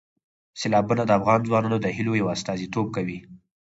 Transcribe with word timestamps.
سیلابونه 0.59 1.03
د 1.05 1.11
افغان 1.19 1.39
ځوانانو 1.47 1.77
د 1.81 1.87
هیلو 1.95 2.13
یو 2.21 2.31
استازیتوب 2.35 2.87
کوي. 2.95 3.19